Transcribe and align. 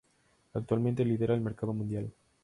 Actualmente 0.55 1.05
lidera 1.05 1.35
el 1.35 1.41
mercado 1.41 1.73
mundial. 1.73 2.11